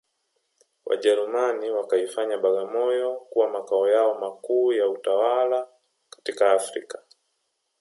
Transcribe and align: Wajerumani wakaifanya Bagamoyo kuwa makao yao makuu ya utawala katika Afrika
Wajerumani 0.85 1.71
wakaifanya 1.71 2.37
Bagamoyo 2.37 3.15
kuwa 3.29 3.49
makao 3.49 3.87
yao 3.87 4.19
makuu 4.19 4.73
ya 4.73 4.89
utawala 4.89 5.67
katika 6.09 6.51
Afrika 6.51 7.03